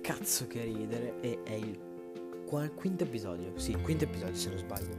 [0.00, 1.76] cazzo che ridere e è il
[2.76, 4.96] quinto episodio, sì, quinto episodio se non sbaglio.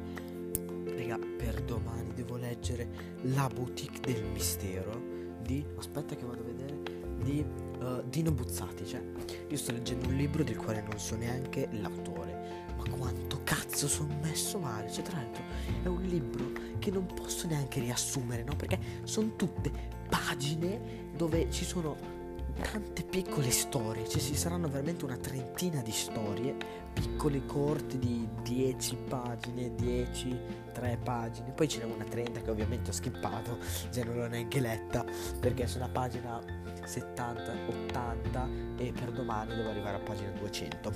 [0.94, 5.02] Raga, per domani devo leggere La boutique del mistero
[5.42, 7.46] di aspetta che vado a vedere di
[7.80, 9.02] uh, Dino Buzzati, cioè
[9.48, 14.20] io sto leggendo un libro del quale non so neanche l'autore, ma quanto cazzo sono
[14.22, 15.44] messo male, cioè tra l'altro
[15.84, 18.56] è un libro che non posso neanche riassumere, no?
[18.58, 19.72] Perché sono tutte
[20.10, 22.17] pagine dove ci sono
[22.62, 26.56] tante piccole storie, cioè ci saranno veramente una trentina di storie,
[26.94, 30.40] piccole corte di 10 pagine, 10,
[30.74, 33.58] 3 pagine, poi ce n'è una 30 che ovviamente ho skippato,
[33.92, 35.06] cioè non l'ho neanche letta
[35.40, 36.42] perché sono a pagina
[36.84, 40.92] 70, 80 e per domani devo arrivare a pagina 200.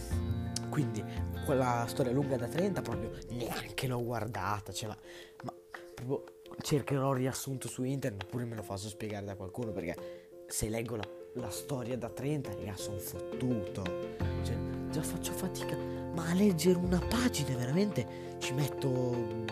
[0.69, 1.03] Quindi
[1.45, 4.97] quella storia lunga da 30 proprio neanche l'ho guardata, cioè ma,
[5.43, 5.53] ma
[5.93, 10.95] proprio cercherò riassunto su internet oppure me lo faccio spiegare da qualcuno perché se leggo
[10.95, 13.83] la la storia da 30, raga, sono fottuto.
[14.43, 14.55] Cioè,
[14.89, 15.77] già faccio fatica,
[16.13, 19.45] ma a leggere una pagina veramente ci metto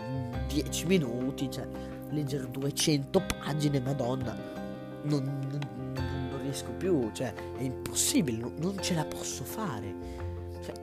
[0.48, 1.66] 10 minuti, cioè,
[2.10, 4.36] leggere 200 pagine, madonna,
[5.04, 5.98] non, non,
[6.30, 9.94] non riesco più, cioè, è impossibile, non, non ce la posso fare.
[10.62, 10.74] Cioè,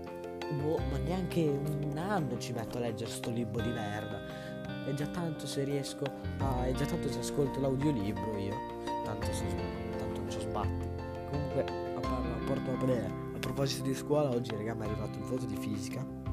[0.61, 4.45] boh, ma neanche un anno ci metto a leggere sto libro di merda.
[4.86, 6.06] È già tanto se riesco
[6.39, 6.66] a...
[6.66, 8.56] è già tanto se ascolto l'audiolibro io.
[9.04, 9.87] Tanto se tanto
[10.30, 10.88] ci sbatti.
[11.31, 15.45] Comunque, a, a, porto, a proposito di scuola, oggi raga mi è arrivato un voto
[15.45, 16.28] di fisica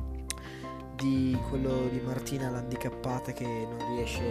[0.96, 4.22] di quello di Martina l'handicappata che non riesce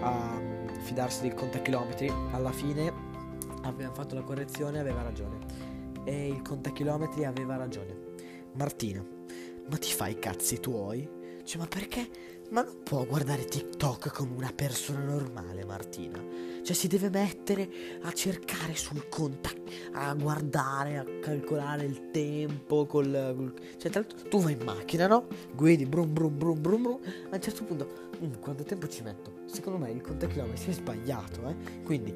[0.00, 0.40] a
[0.80, 2.10] fidarsi del contachilometri.
[2.30, 2.92] Alla fine
[3.62, 5.38] abbiamo fatto la correzione e aveva ragione.
[6.04, 8.14] E il contachilometri aveva ragione.
[8.54, 9.04] Martina,
[9.68, 11.08] ma ti fai i cazzi tuoi?
[11.44, 12.08] Cioè, ma perché?
[12.50, 16.22] Ma non può guardare TikTok come una persona normale, Martina.
[16.62, 17.68] Cioè, si deve mettere
[18.02, 23.34] a cercare sul contatto, a guardare, a calcolare il tempo col.
[23.36, 23.52] col...
[23.76, 25.26] Cioè, tra l'altro, tu vai in macchina, no?
[25.54, 26.98] Guidi, brum brum brum brum brum.
[27.30, 29.32] A un certo punto, mm, quanto tempo ci metto?
[29.46, 31.82] Secondo me il contachilometri è sbagliato, eh?
[31.82, 32.14] Quindi,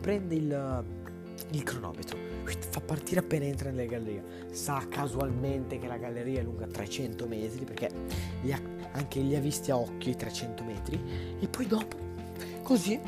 [0.00, 1.02] prendi il
[1.50, 2.18] il cronometro.
[2.70, 4.48] Fa partire appena entra nelle gallerie.
[4.52, 7.88] Sa casualmente che la galleria è lunga 300 metri perché
[8.42, 8.60] li ha,
[8.92, 11.00] anche li ha visti a occhio i 300 metri.
[11.40, 11.96] E poi dopo
[12.62, 12.98] così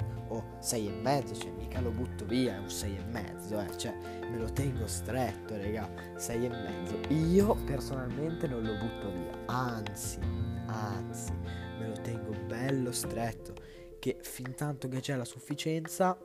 [0.59, 3.95] 6 e mezzo cioè mica lo butto via è un 6 e mezzo eh cioè
[4.29, 10.19] me lo tengo stretto raga 6 mezzo io personalmente non lo butto via anzi
[10.67, 11.31] anzi
[11.79, 13.71] me lo tengo bello stretto
[14.01, 16.17] che fin tanto che c'è la sufficienza,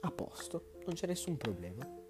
[0.00, 2.03] a posto, non c'è nessun problema.